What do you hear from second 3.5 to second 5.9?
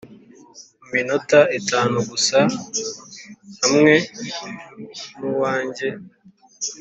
hamwe nuwanjye.